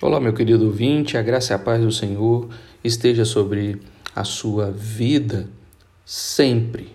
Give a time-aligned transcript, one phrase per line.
[0.00, 2.48] Olá, meu querido ouvinte, a graça e a paz do Senhor
[2.84, 3.80] esteja sobre
[4.14, 5.48] a sua vida
[6.04, 6.94] sempre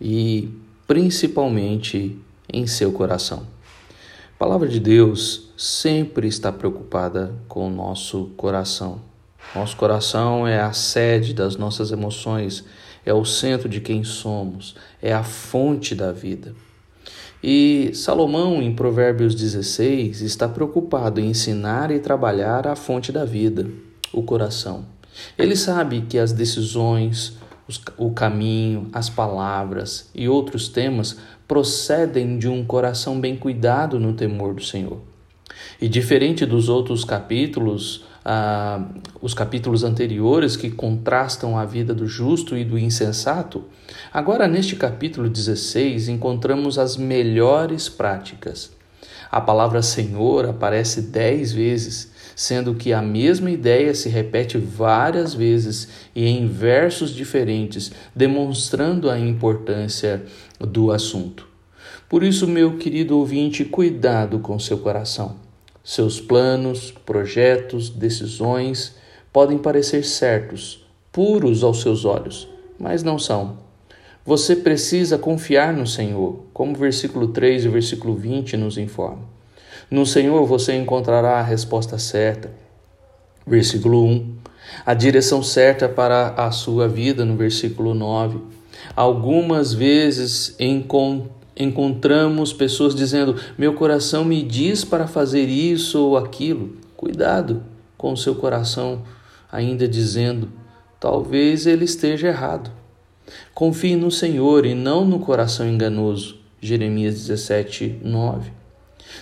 [0.00, 0.48] e
[0.88, 2.18] principalmente
[2.52, 3.46] em seu coração.
[4.34, 9.00] A palavra de Deus sempre está preocupada com o nosso coração.
[9.54, 12.64] Nosso coração é a sede das nossas emoções,
[13.04, 16.56] é o centro de quem somos, é a fonte da vida.
[17.42, 23.68] E Salomão, em Provérbios 16, está preocupado em ensinar e trabalhar a fonte da vida,
[24.12, 24.86] o coração.
[25.38, 27.36] Ele sabe que as decisões,
[27.96, 34.54] o caminho, as palavras e outros temas procedem de um coração bem cuidado no temor
[34.54, 35.00] do Senhor.
[35.80, 38.84] E diferente dos outros capítulos, ah,
[39.20, 43.64] os capítulos anteriores que contrastam a vida do justo e do insensato,
[44.12, 48.74] agora neste capítulo 16 encontramos as melhores práticas.
[49.30, 55.88] A palavra Senhor aparece dez vezes, sendo que a mesma ideia se repete várias vezes
[56.14, 60.24] e em versos diferentes, demonstrando a importância
[60.58, 61.48] do assunto.
[62.08, 65.45] Por isso, meu querido ouvinte, cuidado com seu coração.
[65.88, 68.96] Seus planos, projetos, decisões
[69.32, 73.58] podem parecer certos, puros aos seus olhos, mas não são.
[74.24, 79.28] Você precisa confiar no Senhor, como o versículo 3 e o versículo 20 nos informam.
[79.88, 82.50] No Senhor você encontrará a resposta certa.
[83.46, 84.38] Versículo 1.
[84.84, 88.40] A direção certa para a sua vida, no versículo 9.
[88.96, 96.76] Algumas vezes encontramos encontramos pessoas dizendo: Meu coração me diz para fazer isso ou aquilo.
[96.96, 97.62] Cuidado
[97.96, 99.02] com o seu coração
[99.50, 100.50] ainda dizendo:
[101.00, 102.70] Talvez ele esteja errado.
[103.54, 106.36] Confie no Senhor e não no coração enganoso.
[106.60, 108.52] Jeremias 17, 9.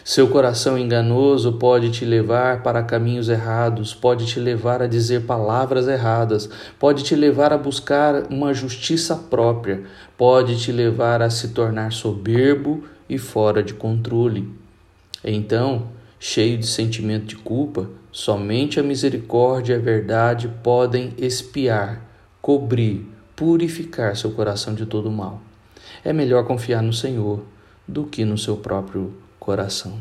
[0.04, 5.88] Seu coração enganoso pode te levar para caminhos errados, pode te levar a dizer palavras
[5.88, 9.82] erradas, pode te levar a buscar uma justiça própria,
[10.16, 14.52] pode te levar a se tornar soberbo e fora de controle.
[15.22, 15.88] Então,
[16.18, 22.02] cheio de sentimento de culpa, somente a misericórdia e a verdade podem espiar,
[22.40, 25.40] cobrir, purificar seu coração de todo mal.
[26.04, 27.42] É melhor confiar no Senhor
[27.86, 30.00] do que no seu próprio coração.